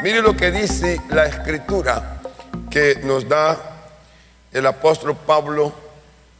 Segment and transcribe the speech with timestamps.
[0.00, 2.20] Mire lo que dice la escritura
[2.70, 3.58] que nos da
[4.52, 5.72] el apóstol Pablo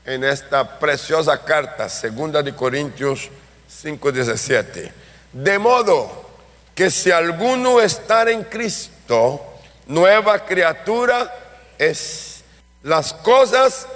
[0.04, 3.28] en esta preciosa carta, segunda de Corintios
[3.68, 4.92] 5:17.
[5.32, 6.30] De modo
[6.72, 9.44] que si alguno está en Cristo,
[9.86, 11.34] nueva criatura
[11.76, 12.44] es.
[12.84, 13.88] Las cosas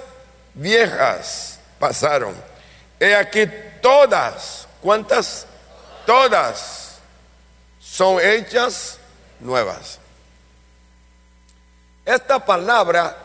[0.53, 2.35] viejas pasaron.
[2.99, 3.49] He aquí
[3.81, 5.47] todas, ¿cuántas?
[6.05, 6.97] Todas
[7.79, 8.99] son hechas
[9.43, 9.99] nuevas.
[12.05, 13.15] Esta palabra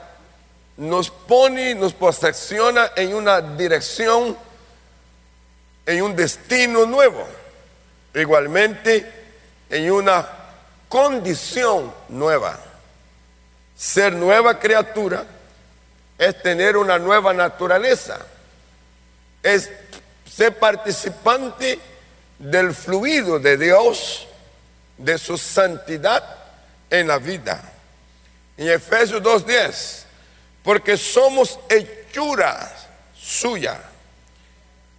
[0.76, 4.36] nos pone, nos posiciona en una dirección,
[5.84, 7.26] en un destino nuevo.
[8.14, 9.12] Igualmente,
[9.68, 10.28] en una
[10.88, 12.58] condición nueva.
[13.76, 15.24] Ser nueva criatura
[16.16, 18.18] es tener una nueva naturaleza.
[19.42, 19.70] Es
[20.30, 21.78] ser participante
[22.38, 24.27] del fluido de Dios
[24.98, 26.22] de su santidad
[26.90, 27.62] en la vida.
[28.56, 30.02] En Efesios 2.10,
[30.62, 32.86] porque somos hechuras
[33.16, 33.80] suya,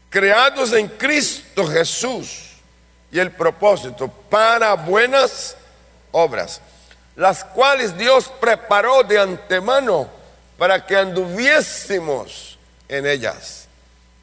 [0.10, 2.50] creados en Cristo Jesús
[3.12, 5.56] y el propósito para buenas
[6.12, 6.62] obras,
[7.16, 10.10] las cuales Dios preparó de antemano
[10.58, 12.58] para que anduviésemos
[12.88, 13.68] en ellas.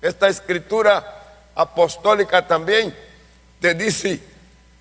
[0.00, 1.22] Esta escritura
[1.55, 2.97] apostólica también
[3.61, 4.20] te dice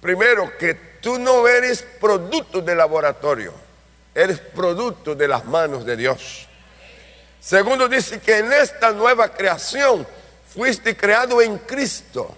[0.06, 3.52] Primero, que tú no eres producto de laboratorio,
[4.14, 6.48] eres producto de las manos de Dios.
[7.42, 10.06] Segundo, dice que en esta nueva creación
[10.54, 12.36] fuiste creado en Cristo,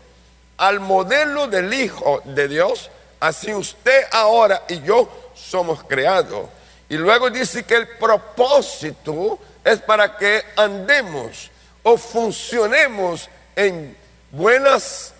[0.56, 6.48] al modelo del Hijo de Dios, así usted ahora y yo somos creados.
[6.88, 11.52] Y luego dice que el propósito es para que andemos
[11.84, 13.98] o funcionemos en
[14.31, 15.14] buenas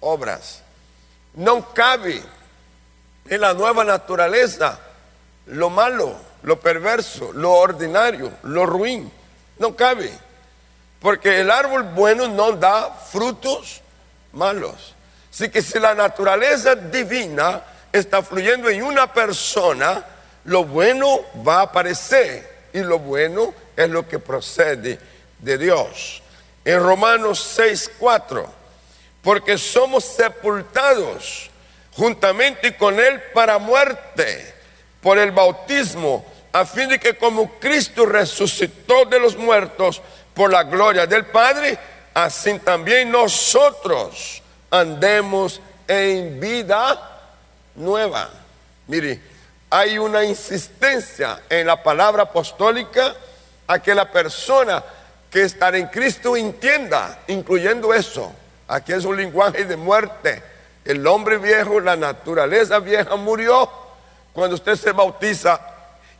[0.00, 0.61] obras.
[1.34, 2.22] No cabe
[3.28, 4.78] en la nueva naturaleza
[5.46, 9.10] lo malo, lo perverso, lo ordinario, lo ruin.
[9.58, 10.12] No cabe.
[11.00, 13.80] Porque el árbol bueno no da frutos
[14.32, 14.94] malos.
[15.32, 20.04] Así que si la naturaleza divina está fluyendo en una persona,
[20.44, 22.50] lo bueno va a aparecer.
[22.74, 24.98] Y lo bueno es lo que procede
[25.38, 26.22] de Dios.
[26.64, 28.61] En Romanos 6, 4
[29.22, 31.48] porque somos sepultados
[31.94, 34.54] juntamente con Él para muerte
[35.00, 40.02] por el bautismo, a fin de que como Cristo resucitó de los muertos
[40.34, 41.78] por la gloria del Padre,
[42.14, 47.20] así también nosotros andemos en vida
[47.74, 48.30] nueva.
[48.86, 49.20] Mire,
[49.70, 53.14] hay una insistencia en la palabra apostólica
[53.66, 54.84] a que la persona
[55.30, 58.32] que está en Cristo entienda, incluyendo eso
[58.72, 60.42] Aquí es un lenguaje de muerte.
[60.82, 63.70] El hombre viejo, la naturaleza vieja murió.
[64.32, 65.60] Cuando usted se bautiza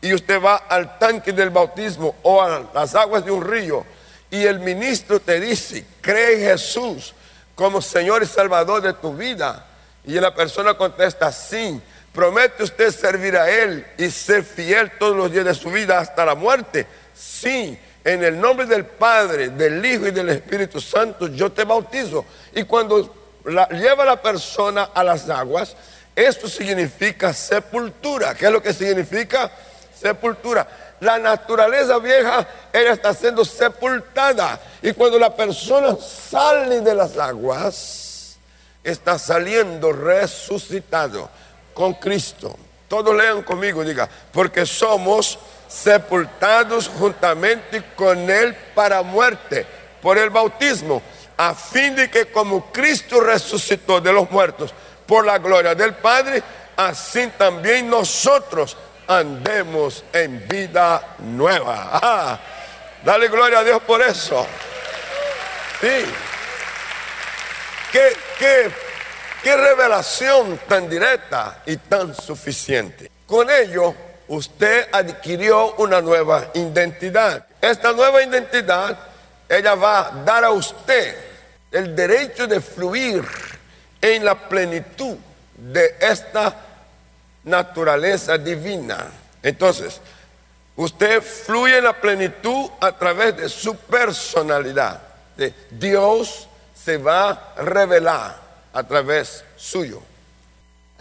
[0.03, 3.87] y usted va al tanque del bautismo o a las aguas de un río
[4.31, 7.15] y el ministro te dice, cree en Jesús
[7.55, 9.65] como Señor y Salvador de tu vida.
[10.05, 11.81] Y la persona contesta, sí,
[12.12, 16.27] promete usted servir a Él y ser fiel todos los días de su vida hasta
[16.27, 16.87] la muerte.
[17.15, 22.25] Sí, en el nombre del Padre, del Hijo y del Espíritu Santo, yo te bautizo.
[22.55, 23.15] Y cuando
[23.71, 25.77] lleva la persona a las aguas,
[26.15, 28.35] esto significa sepultura.
[28.35, 29.51] ¿Qué es lo que significa?
[29.99, 30.67] Sepultura.
[31.01, 34.61] La naturaleza vieja, ella está siendo sepultada.
[34.83, 38.37] Y cuando la persona sale de las aguas,
[38.85, 41.29] está saliendo resucitado
[41.73, 42.57] con Cristo.
[42.89, 45.39] Todos lean conmigo, diga, porque somos
[45.72, 49.66] sepultados juntamente con Él para muerte
[50.03, 51.00] por el bautismo,
[51.37, 54.75] a fin de que como Cristo resucitó de los muertos
[55.06, 56.43] por la gloria del Padre,
[56.77, 61.91] así también nosotros andemos en vida nueva.
[61.93, 62.38] Ah,
[63.05, 64.47] dale gloria a Dios por eso.
[65.81, 66.05] Sí.
[67.93, 68.72] ¿Qué, qué,
[69.43, 73.11] qué revelación tan directa y tan suficiente.
[73.26, 73.94] Con ello,
[74.29, 77.47] usted adquirió una nueva identidad.
[77.61, 78.99] Esta nueva identidad,
[79.49, 81.17] ella va a dar a usted
[81.71, 83.25] el derecho de fluir
[84.01, 85.17] en la plenitud
[85.57, 86.55] de esta
[87.45, 89.07] naturaleza divina.
[89.43, 90.01] Entonces,
[90.77, 95.01] usted fluye en la plenitud a través de su personalidad.
[95.71, 98.37] Dios se va a revelar
[98.73, 100.03] a través suyo.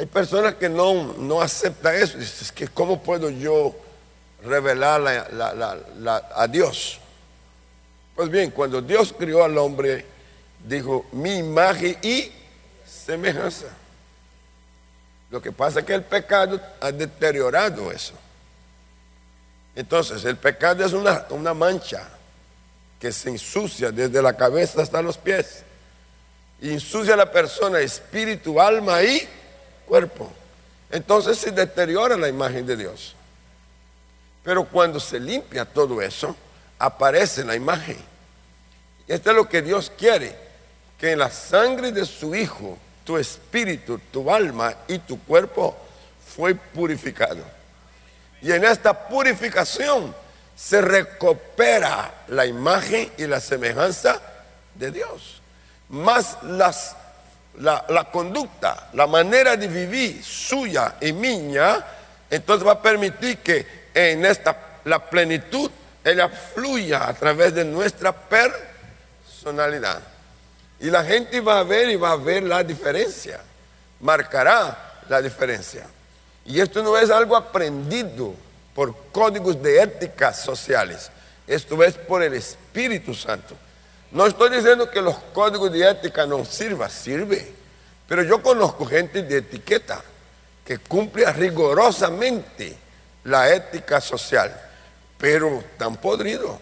[0.01, 2.18] Hay personas que no, no aceptan eso.
[2.18, 3.75] Dices, que ¿cómo puedo yo
[4.44, 5.30] revelar
[6.36, 7.00] a Dios?
[8.15, 10.03] Pues bien, cuando Dios crió al hombre,
[10.65, 12.31] dijo, mi imagen y
[12.83, 13.68] semejanza.
[15.30, 18.15] Lo que pasa es que el pecado ha deteriorado eso.
[19.75, 22.09] Entonces, el pecado es una, una mancha
[23.00, 25.62] que se ensucia desde la cabeza hasta los pies.
[26.59, 29.30] Ensucia a la persona, espíritu, alma y
[29.92, 30.32] cuerpo.
[30.90, 33.14] Entonces se deteriora la imagen de Dios.
[34.42, 36.34] Pero cuando se limpia todo eso,
[36.80, 37.98] aparece la imagen.
[39.06, 40.34] Esto es lo que Dios quiere,
[40.98, 45.76] que en la sangre de su Hijo, tu espíritu, tu alma y tu cuerpo
[46.26, 47.44] fue purificado.
[48.42, 50.16] Y en esta purificación
[50.56, 54.22] se recupera la imagen y la semejanza
[54.74, 55.42] de Dios.
[55.90, 56.96] Más las,
[57.59, 61.86] la, conducta, la manera de vivir suya y mía,
[62.30, 65.69] entonces va a permitir que en esta la plenitud
[66.03, 70.01] ella fluya a través de nuestra personalidad.
[70.80, 73.39] Y la gente va a ver y va a ver la diferencia,
[74.00, 75.86] marcará la diferencia.
[76.45, 78.33] Y esto no es algo aprendido
[78.74, 81.12] por códigos de ética sociales,
[81.45, 83.56] esto es por el Espíritu Santo.
[84.12, 87.54] No estoy diciendo que los códigos de ética no sirvan, sirve.
[88.08, 90.02] Pero yo conozco gente de etiqueta
[90.66, 92.78] que cumple rigurosamente
[93.24, 94.54] la ética social,
[95.18, 96.58] pero están podridos.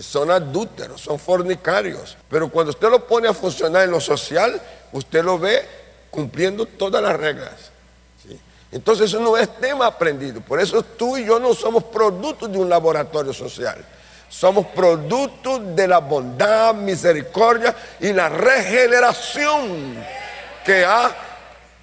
[0.00, 2.16] son adúlteros, son fornicarios.
[2.28, 4.60] Pero cuando usted lo pone a funcionar en lo social,
[4.92, 5.64] usted lo ve
[6.10, 7.70] cumpliendo todas las reglas.
[8.72, 10.40] Entonces eso no es tema aprendido.
[10.40, 13.84] Por eso tú y yo no somos productos de un laboratorio social.
[14.32, 20.02] Somos productos de la bondad, misericordia y la regeneración
[20.64, 21.14] que ha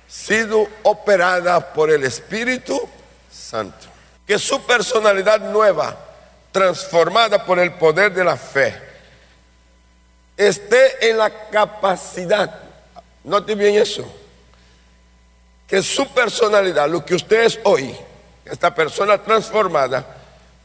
[0.07, 2.90] sido operada por el Espíritu
[3.31, 3.86] Santo.
[4.25, 5.96] Que su personalidad nueva,
[6.51, 8.75] transformada por el poder de la fe,
[10.36, 12.62] esté en la capacidad,
[13.24, 14.12] note bien eso,
[15.68, 17.95] que su personalidad, lo que usted es hoy,
[18.44, 20.04] esta persona transformada,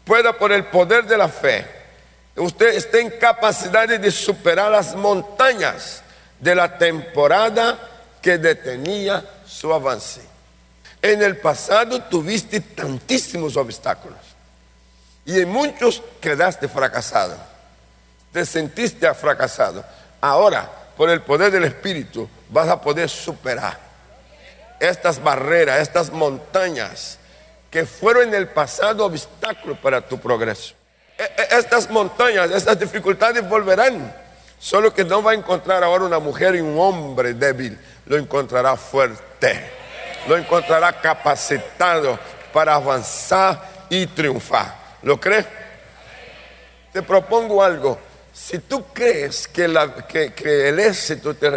[0.04, 1.74] pueda por el poder de la fe,
[2.36, 6.02] usted esté en capacidad de superar las montañas
[6.40, 7.78] de la temporada
[8.20, 10.20] que detenía su avance.
[11.00, 14.19] En el pasado tuviste tantísimos obstáculos
[15.25, 17.36] y en muchos quedaste fracasado.
[18.32, 19.84] Te sentiste fracasado.
[20.20, 23.78] Ahora, por el poder del Espíritu, vas a poder superar
[24.80, 27.19] estas barreras, estas montañas
[27.70, 30.75] que fueron en el pasado obstáculos para tu progreso.
[31.19, 34.14] E, e, estas montañas, estas dificultades volverán.
[34.58, 38.76] Solo que no va a encontrar ahora una mujer y un hombre débil, lo encontrará
[38.76, 39.61] fuerte,
[40.26, 42.19] lo encontrará capacitado
[42.52, 44.75] para avanzar y triunfar.
[45.02, 45.44] ¿Lo crees?
[46.93, 47.99] Te propongo algo.
[48.32, 51.50] Si tú crees que, el éxito te,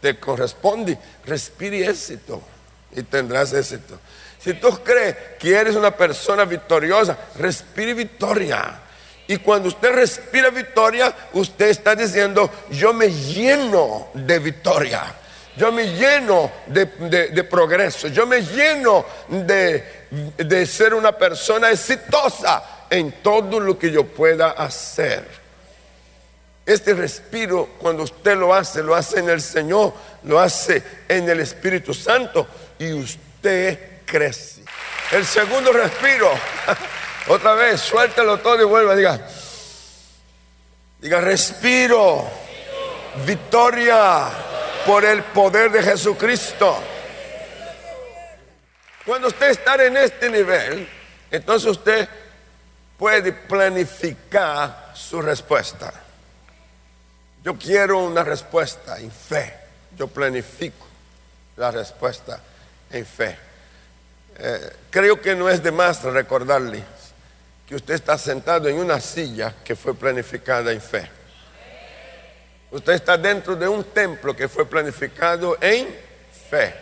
[0.00, 2.42] te corresponde, respire éxito
[2.92, 3.98] y tendrás éxito.
[4.40, 8.80] Si tú crees que eres una persona victoriosa, respire victoria.
[9.28, 15.14] Y cuando usted respira victoria, usted está diciendo, yo me lleno de victoria.
[15.56, 16.86] Yo me lleno de,
[17.44, 18.08] progreso.
[18.08, 20.06] Yo me lleno de,
[20.36, 25.26] de ser una persona exitosa en todo lo que yo pueda hacer.
[26.66, 29.94] Este respiro, cuando usted lo hace, lo hace en el Señor,
[30.24, 32.46] lo hace en el Espíritu Santo
[32.78, 34.62] y usted crece.
[35.12, 36.28] El segundo respiro,
[37.28, 39.20] otra vez, suéltelo todo y vuelva, diga,
[40.98, 42.24] diga, respiro,
[43.24, 44.28] victoria
[44.86, 46.76] por el poder de Jesucristo.
[49.04, 50.88] Cuando usted está en este nivel,
[51.30, 52.08] entonces usted
[52.98, 55.92] puede planificar su respuesta.
[57.42, 59.54] Yo quiero una respuesta en fe.
[59.96, 60.86] Yo planifico
[61.56, 62.40] la respuesta
[62.90, 63.38] en fe.
[64.38, 66.82] Eh, creo que no es de más recordarle
[67.66, 71.10] que usted está sentado en una silla que fue planificada en fe.
[72.70, 75.88] Usted está dentro de un templo que fue planificado en
[76.48, 76.74] fe.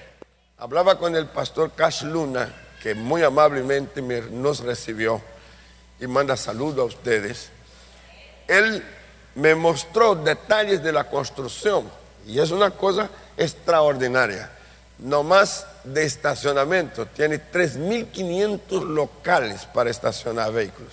[0.59, 5.23] Hablaba con el pastor Cash Luna, que muy amablemente nos recibió
[5.99, 7.49] y manda saludo a ustedes.
[8.47, 8.85] Él
[9.37, 11.91] me mostró detalles de la construcción
[12.27, 14.51] y es una cosa extraordinaria
[14.99, 20.93] no más de estacionamiento, tiene 3.500 locales para estacionar vehículos.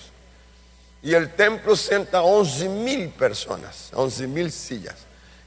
[1.02, 4.96] Y el templo sienta 11.000 personas, 11.000 sillas.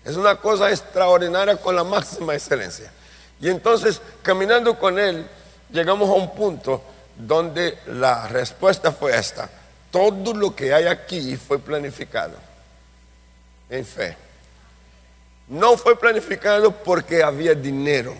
[0.04, 2.92] Es una cosa extraordinaria con la máxima excelencia.
[3.40, 5.28] Y entonces, caminando con él,
[5.72, 6.82] llegamos a un punto
[7.16, 9.50] donde la respuesta fue esta.
[9.92, 12.36] Todo lo que hay aquí fue planificado
[13.70, 14.18] en fe.
[15.48, 18.14] No fue planificado porque había dinero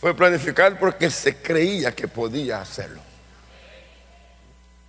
[0.00, 3.02] Fue planificar porque se creía que podía hacerlo.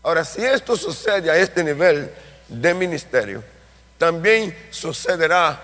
[0.04, 2.10] Ahora, si esto sucede a este nivel
[2.48, 3.44] de ministerio,
[3.98, 5.62] también sucederá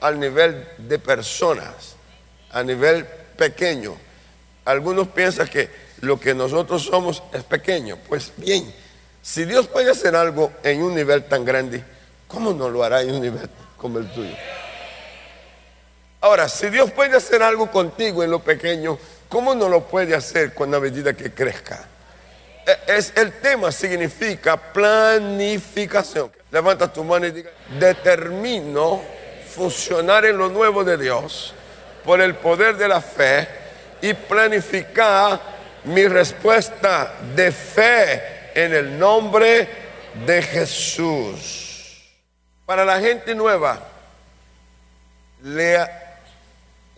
[0.00, 1.94] al nivel de personas,
[2.50, 3.96] a nivel pequeño.
[4.64, 7.96] Algunos piensan que lo que nosotros somos es pequeño.
[8.08, 8.74] Pues bien,
[9.22, 11.84] si Dios puede hacer algo en un nivel tan grande,
[12.26, 14.36] ¿cómo no lo hará en un nivel como el tuyo?
[16.20, 18.98] Ahora, si Dios puede hacer algo contigo en lo pequeño,
[19.28, 21.86] ¿cómo no lo puede hacer con la medida que crezca?
[22.66, 26.30] E, es, el tema significa planificación.
[26.50, 29.00] Levanta tu mano y diga, determino
[29.54, 31.54] funcionar en lo nuevo de Dios
[32.04, 33.46] por el poder de la fe
[34.00, 35.40] y planificar
[35.84, 39.68] mi respuesta de fe en el nombre
[40.26, 42.02] de Jesús.
[42.66, 43.78] Para la gente nueva,
[45.42, 46.07] le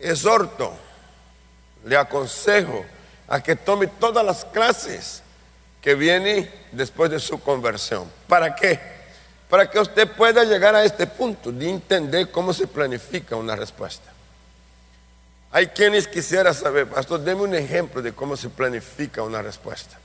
[0.01, 0.73] exhorto,
[1.85, 2.85] le aconsejo
[3.29, 5.23] a que tome todas las clases
[5.81, 8.11] que vienen después de su conversión.
[8.27, 8.79] ¿Para qué?
[9.49, 14.11] Para que usted pueda llegar a este punto de entender cómo se planifica una respuesta.
[15.53, 19.99] Hay quienes quisieran saber, pastor, deme un ejemplo de cómo se planifica una respuesta.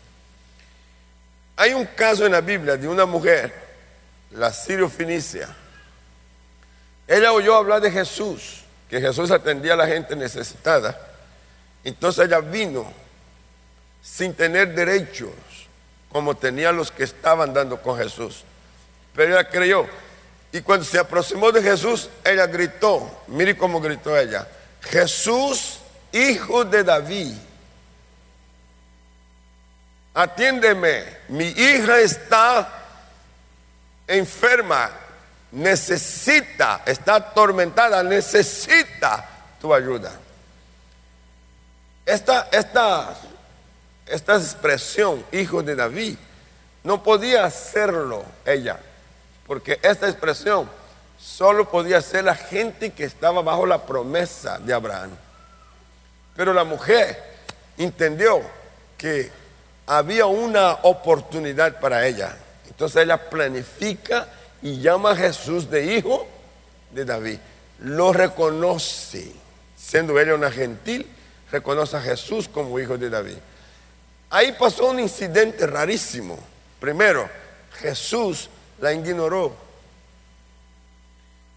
[1.55, 3.53] Hay un caso en la Biblia de una mujer,
[4.31, 5.47] la Sirio Finicia.
[7.07, 10.99] Ella oyó hablar de Jesús, que Jesús atendía a la gente necesitada.
[11.83, 12.91] Entonces ella vino
[14.01, 15.31] sin tener derechos,
[16.11, 18.43] como tenían los que estaban dando con Jesús.
[19.15, 19.87] Pero ella creyó.
[20.51, 24.47] Y cuando se aproximó de Jesús, ella gritó, mire cómo gritó ella,
[24.81, 25.79] Jesús,
[26.11, 27.35] hijo de David,
[30.13, 32.71] atiéndeme, mi hija está
[34.07, 34.91] enferma,
[35.55, 39.25] necesita, está atormentada, necesita
[39.59, 40.11] tu ayuda.
[42.05, 43.15] Esta, esta,
[44.05, 46.17] esta expresión, hijo de David,
[46.83, 48.79] no podía hacerlo ella,
[49.47, 50.69] porque esta expresión
[51.17, 55.11] solo podía ser la gente que estaba bajo la promesa de Abraham.
[56.35, 57.17] Pero la mujer
[57.77, 58.41] entendió
[58.97, 59.31] que
[59.87, 62.35] había una oportunidad para ella.
[62.67, 64.27] Entonces ella planifica
[64.61, 66.27] y llama a Jesús de hijo
[66.91, 67.39] de David.
[67.79, 69.31] Lo reconoce,
[69.77, 71.07] siendo ella una gentil,
[71.51, 73.37] reconoce a Jesús como hijo de David.
[74.29, 76.37] Ahí pasó un incidente rarísimo.
[76.79, 77.29] Primero,
[77.79, 79.55] Jesús la ignoró.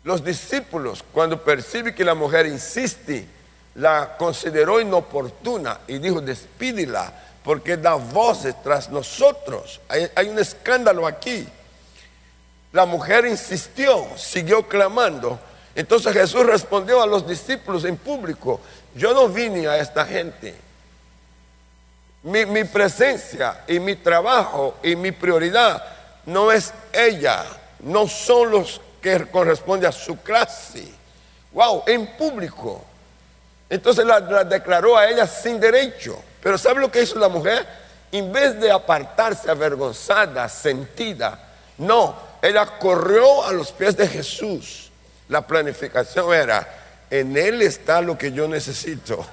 [0.05, 3.27] Los discípulos, cuando perciben que la mujer insiste,
[3.75, 7.13] la consideró inoportuna y dijo, despídela,
[7.45, 9.81] porque da voces tras nosotros.
[9.89, 11.47] Hay un escándalo aquí.
[12.73, 15.39] La mujer insistió, siguió clamando.
[15.75, 18.61] Entonces Jesús respondió a los discípulos en público,
[18.95, 20.55] yo no vine a esta gente.
[22.23, 25.83] Mi, presencia y mi trabajo y mi prioridad
[26.27, 27.45] no es ella,
[27.81, 30.89] no son los que corresponde a su clase.
[31.53, 32.85] Wow, en público.
[33.71, 36.21] Entonces la, declaró a ella sin derecho.
[36.43, 37.67] Pero ¿sabe lo que hizo la mujer?
[38.11, 41.39] En vez de apartarse avergonzada, sentida,
[41.79, 44.91] no, ella corrió a los pies de Jesús.
[45.29, 46.67] La planificación era,
[47.11, 49.27] en Él está lo que yo necesito.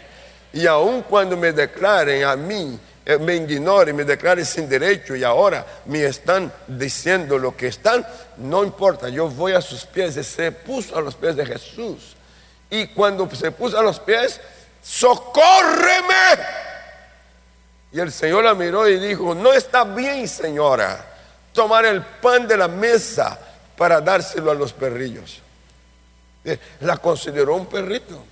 [0.52, 5.24] y aun cuando me declaren a mí eh, me ignore, me declare sin derecho y
[5.24, 8.06] ahora me están diciendo lo que están,
[8.36, 10.16] no importa, yo voy a sus pies.
[10.16, 12.14] Y se puso a los pies de Jesús.
[12.70, 14.40] Y cuando se puso a los pies,
[14.82, 16.42] socórreme.
[17.92, 21.11] Y el Señor la miró y dijo, no está bien, señora,
[21.52, 23.38] tomar el pan de la mesa
[23.76, 25.40] para dárselo a los perrillos.
[26.44, 28.22] Eh, la consideró un perrito.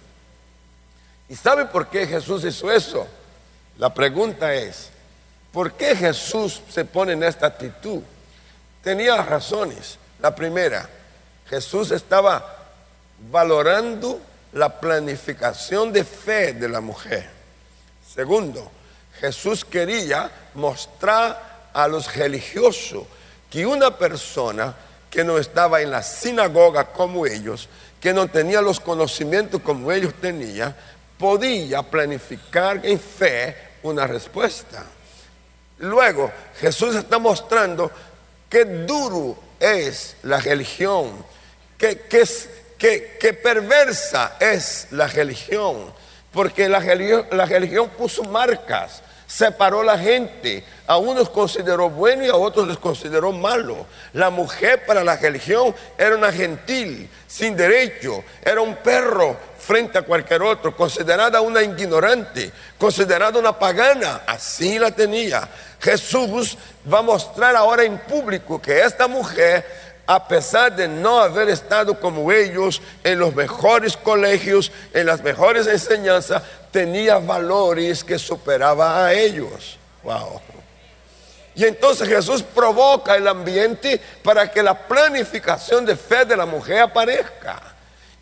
[1.28, 3.06] ¿Y sabe por qué Jesús hizo eso?
[3.78, 4.90] La pregunta es,
[5.52, 8.02] ¿por qué Jesús se pone en esta actitud?
[8.82, 9.98] Tenía razones.
[10.20, 10.88] La primera,
[11.48, 12.56] Jesús estaba
[13.30, 14.20] valorando
[14.52, 17.28] la planificación de fe de la mujer.
[18.14, 18.70] Segundo,
[19.20, 23.04] Jesús quería mostrar a los religiosos
[23.50, 24.74] que una persona
[25.10, 27.68] que no estaba en la sinagoga como ellos,
[28.00, 30.74] que no tenía los conocimientos como ellos tenían,
[31.18, 34.84] podía planificar en fe una respuesta.
[35.78, 37.90] Luego, Jesús está mostrando
[38.48, 41.24] qué duro es la religión,
[41.76, 42.06] qué,
[42.78, 45.92] qué, perversa es la religión,
[46.32, 49.02] porque la religión, la religión puso marcas.
[49.30, 50.64] Separó la gente.
[50.88, 53.86] A unos consideró bueno y a otros les consideró malo.
[54.12, 60.02] La mujer para la religión era una gentil, sin derecho, era un perro frente a
[60.02, 64.22] cualquier otro, considerada una ignorante, considerada una pagana.
[64.26, 65.48] Así la tenía.
[65.78, 66.58] Jesús
[66.92, 69.64] va a mostrar ahora en público que esta mujer
[70.10, 75.68] a pesar de no haber estado como ellos en los mejores colegios, en las mejores
[75.68, 79.78] enseñanzas, tenía valores que superaba a ellos.
[80.02, 80.40] Wow.
[81.54, 86.80] Y entonces Jesús provoca el ambiente para que la planificación de fe de la mujer
[86.80, 87.60] aparezca.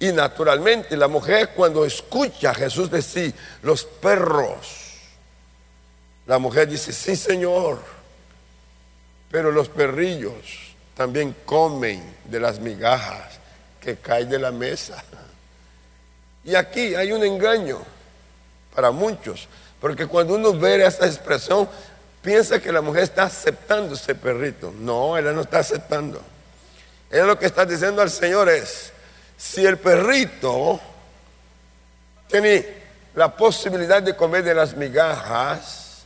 [0.01, 4.67] Y naturalmente la mujer cuando escucha a Jesús decir, los perros,
[6.27, 7.81] la mujer dice, sí Señor,
[9.31, 13.39] pero los perrillos también comen de las migajas
[13.81, 15.03] que caen de la mesa.
[16.45, 17.81] Y aquí hay un engaño
[18.79, 19.49] para muchos,
[19.81, 21.69] porque cuando uno ve esta expresión,
[22.23, 24.73] piensa que la mujer está aceptando ese perrito.
[24.79, 26.23] No, ella no está aceptando.
[27.11, 28.93] Ella lo que está diciendo al Señor es,
[29.37, 30.79] si el perrito
[32.29, 32.65] tiene
[33.17, 36.05] la posibilidad de comer de las migajas,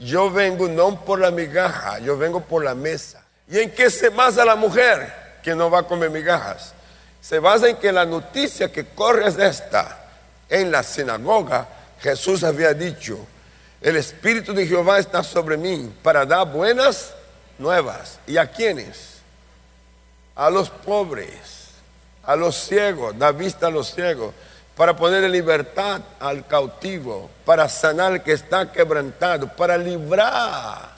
[0.00, 3.22] yo vengo no por la migaja, yo vengo por la mesa.
[3.48, 6.74] ¿Y en qué se basa la mujer que no va a comer migajas?
[7.20, 10.06] Se basa en que la noticia que corre es esta.
[10.48, 13.18] En la sinagoga Jesús había dicho,
[13.80, 17.14] el Espíritu de Jehová está sobre mí para dar buenas
[17.58, 18.18] nuevas.
[18.26, 19.18] ¿Y a quiénes?
[20.34, 21.68] A los pobres,
[22.24, 24.34] a los ciegos, da vista a los ciegos,
[24.76, 30.96] para poner en libertad al cautivo, para sanar al que está quebrantado, para librar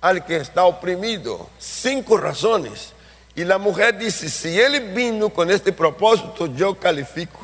[0.00, 1.50] al que está oprimido.
[1.58, 2.92] Cinco razones.
[3.34, 7.38] Y la mujer dice, si él vino con este propósito, yo califico.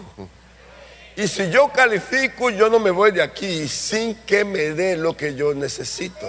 [1.17, 5.17] Y si yo califico, yo no me voy de aquí sin que me dé lo
[5.17, 6.27] que yo necesito.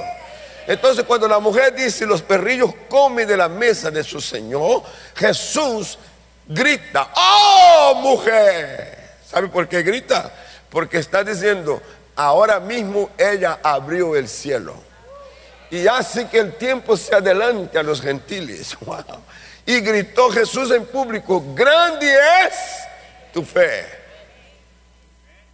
[0.66, 5.98] Entonces cuando la mujer dice, los perrillos comen de la mesa de su Señor, Jesús
[6.48, 8.98] grita, ¡oh mujer!
[9.30, 10.34] ¿Sabe por qué grita?
[10.70, 11.82] Porque está diciendo,
[12.16, 14.76] ahora mismo ella abrió el cielo
[15.70, 18.78] y hace que el tiempo se adelante a los gentiles.
[19.70, 22.54] Y gritó Jesús en público, grande es
[23.34, 23.97] tu fe.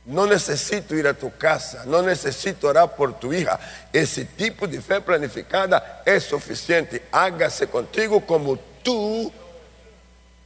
[0.05, 3.57] No necesito ir a tu casa, no necesito orar por tu hija.
[3.91, 7.03] Ese tipo de fe planificada es suficiente.
[7.11, 9.31] Hágase contigo como tú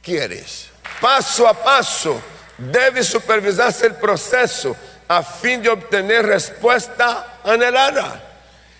[0.00, 0.68] quieres.
[1.00, 2.20] Paso a paso
[2.56, 4.76] debe supervisarse el proceso
[5.08, 8.22] a fin de obtener respuesta anhelada.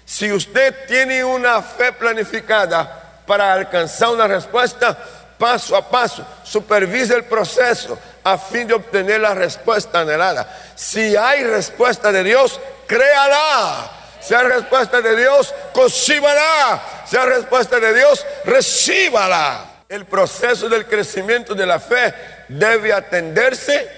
[0.05, 4.97] Si usted tiene una fe planificada para alcanzar una respuesta,
[5.39, 7.99] paso a paso, supervise el proceso
[8.33, 10.49] a fin de obtener la respuesta anhelada.
[10.75, 13.91] Si hay respuesta de Dios, créala.
[14.21, 16.83] Si hay respuesta de Dios, concíbala.
[17.07, 19.65] Si hay respuesta de Dios, recíbala.
[19.89, 22.15] El proceso del crecimiento de la fe
[22.49, 23.89] debe atenderse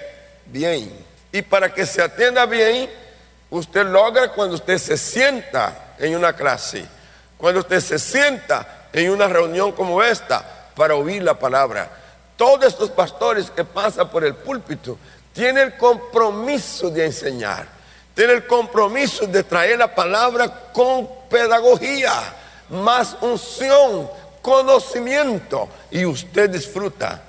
[0.45, 1.05] bien.
[1.31, 2.89] Y para que se atienda bien,
[3.49, 6.85] usted logra cuando usted se sienta en una clase,
[7.37, 10.43] cuando usted se sienta en una reunión como esta
[10.75, 12.00] para oír la palabra.
[12.41, 14.97] Todos estos pastores que pasan por el púlpito
[15.31, 17.67] tienen el compromiso de enseñar,
[18.15, 22.11] tienen el compromiso de traer la palabra con pedagogía,
[22.71, 24.09] más unción,
[24.41, 27.21] conocimiento, y usted disfruta.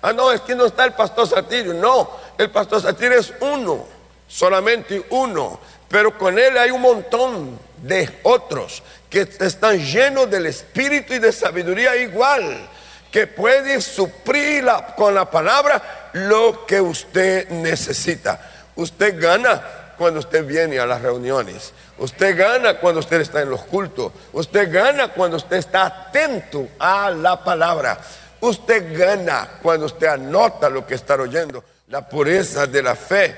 [0.00, 1.74] Ah, no, es que no está el pastor Satirio.
[1.74, 3.84] No, el pastor Satirio es uno,
[4.26, 11.12] solamente uno, pero con él hay un montón de otros que están llenos del espíritu
[11.12, 12.70] y de sabiduría igual,
[13.14, 18.40] que puede suplir con la palabra lo que usted necesita.
[18.74, 19.62] Usted gana
[19.96, 21.72] cuando usted viene a las reuniones.
[21.96, 24.10] Usted gana cuando usted está en los cultos.
[24.32, 28.00] Usted gana cuando usted está atento a la palabra.
[28.40, 31.62] Usted gana cuando usted anota lo que está oyendo.
[31.90, 33.36] La pureza de la fe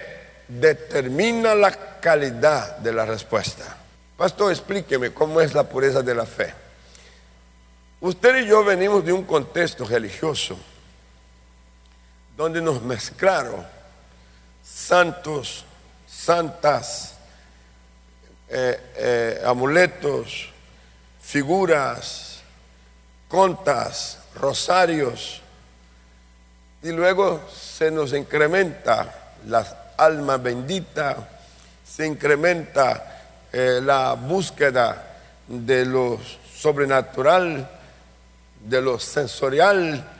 [0.48, 3.76] determina la calidad de la respuesta.
[4.16, 6.65] Pastor, explíqueme cómo es la pureza de la fe.
[8.00, 10.58] Usted y yo venimos de un contexto religioso
[12.36, 13.66] donde nos mezclaron
[14.62, 15.64] santos,
[16.06, 17.14] santas,
[18.48, 20.50] eh, eh, amuletos,
[21.22, 22.40] figuras,
[23.28, 25.40] contas, rosarios,
[26.82, 31.28] y luego se nos incrementa la alma bendita,
[31.84, 35.16] se incrementa eh, la búsqueda
[35.48, 36.20] de lo
[36.54, 37.70] sobrenatural,
[38.68, 40.12] de lo sensorial,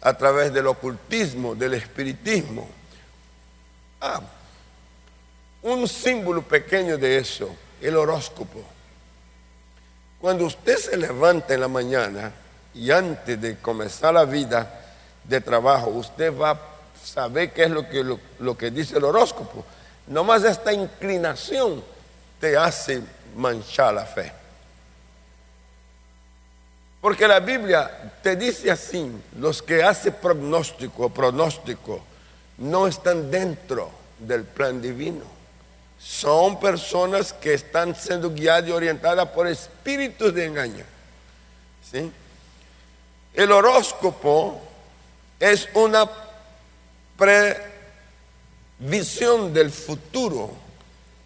[0.00, 2.68] a través del ocultismo, del espiritismo.
[4.00, 4.20] Ah,
[5.62, 8.62] un símbolo pequeño de eso el horóscopo.
[10.20, 12.32] Cuando usted se levanta en la mañana
[12.74, 14.80] y antes de comenzar la vida
[15.24, 16.60] de trabajo, usted va a
[17.04, 18.04] saber qué es lo que,
[18.38, 19.64] lo, que dice el horóscopo.
[20.06, 21.82] Nomás esta inclinación
[22.40, 23.02] te hace
[23.36, 24.32] manchar la fe.
[27.02, 32.00] Porque la Biblia te dice así, los que hacen pronóstico, pronóstico,
[32.58, 35.24] no están dentro del plan divino.
[35.98, 40.84] Son personas que están siendo guiadas y orientadas por espíritus de engaño.
[41.90, 42.12] ¿Sí?
[43.34, 44.62] El horóscopo
[45.40, 46.08] es una
[48.78, 50.52] previsión del futuro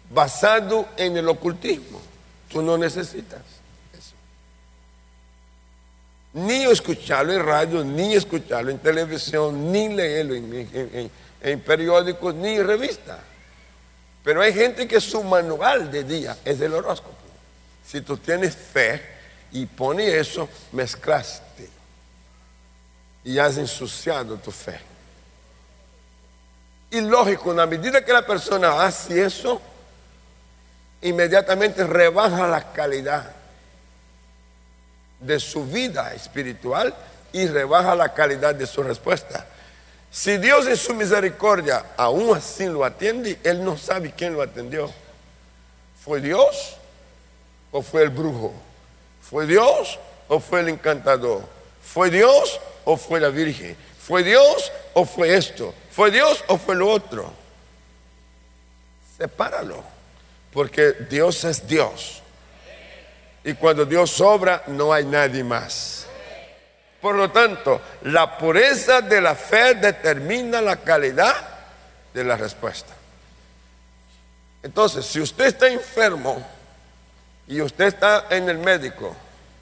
[0.09, 2.01] basado en el ocultismo.
[2.49, 3.56] Tú no necesitas.
[6.37, 13.17] Ni escucharlo en radio, ni escucharlo en televisión, ni leerlo en, periódicos, ni en revistas.
[14.23, 17.15] Pero hay gente que su manual de día es el horóscopo.
[17.83, 19.01] Si tú tienes fe
[19.51, 21.69] y pones eso, mezclaste
[23.23, 24.79] y has ensuciado tu fe.
[26.91, 29.59] Y lógico, en la medida que la persona hace eso,
[31.01, 33.36] inmediatamente rebaja la calidad
[35.19, 36.93] de su vida espiritual
[37.31, 39.45] y rebaja la calidad de su respuesta.
[40.11, 44.91] Si Dios en su misericordia aún así lo atiende, Él no sabe quién lo atendió.
[46.03, 46.77] ¿Fue Dios
[47.71, 48.53] o fue el brujo?
[49.21, 51.41] ¿Fue Dios o fue el encantador?
[51.81, 53.75] ¿Fue Dios o fue la Virgen?
[53.99, 55.73] ¿Fue Dios o fue esto?
[55.91, 57.31] ¿Fue Dios o fue lo otro?
[59.17, 59.83] Sepáralo,
[60.53, 62.21] porque Dios es Dios.
[63.47, 66.05] Y cuando Dios sobra, no hay nadie más.
[66.99, 71.33] Por lo tanto, la pureza de la fe determina la calidad
[72.13, 72.93] de la respuesta.
[74.61, 76.45] Entonces, si usted está enfermo
[77.47, 79.15] y usted está en el médico,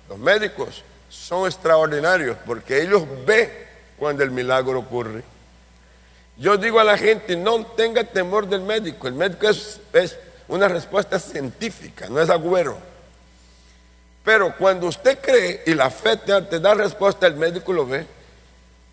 [0.09, 3.51] los médicos son extraordinarios porque ellos ven
[3.99, 5.23] cuando el milagro ocurre.
[6.37, 9.07] Yo digo a la gente, no tenga temor del médico.
[9.07, 10.17] El médico es, es
[10.47, 12.94] una respuesta científica, no es agüero.
[14.25, 18.07] Pero cuando usted cree y la fe te, da respuesta, el médico lo ve.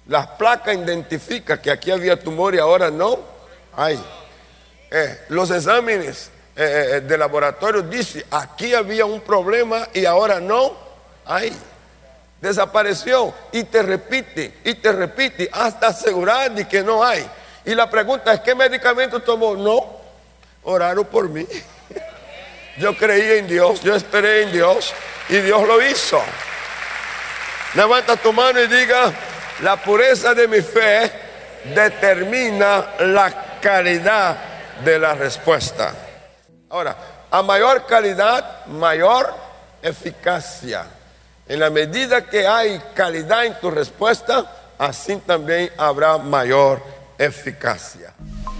[0.06, 3.18] La placa identifica que aquí había tumor y ahora no
[3.74, 3.98] hay.
[4.90, 10.76] Eh, los exámenes eh, eh, de laboratorio dicen, aquí había un problema y ahora no
[11.24, 11.50] hay.
[12.42, 17.26] Desapareció y te repite y te repite hasta asegurar de que no hay.
[17.64, 19.56] Y la pregunta es, ¿qué medicamento tomó?
[19.56, 19.96] No,
[20.64, 21.46] oraron por mí.
[22.78, 24.92] Yo creí en Dios, yo esperé en Dios
[25.28, 26.20] y Dios lo hizo.
[27.74, 29.12] Levanta tu mano y diga,
[29.62, 31.10] la pureza de mi fe
[31.74, 34.36] determina la calidad
[34.84, 35.92] de la respuesta.
[36.70, 36.96] Ahora,
[37.30, 39.34] a mayor calidad, mayor
[39.82, 40.86] eficacia.
[41.46, 46.82] En la medida que hay calidad en tu respuesta, así también habrá mayor
[47.18, 48.12] eficacia.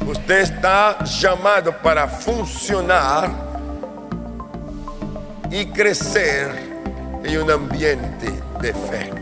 [0.07, 3.52] Usted está llamado para funcionar
[5.53, 6.49] y crecer
[7.25, 9.22] en un ambiente de fe.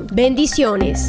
[0.11, 1.07] Bendiciones.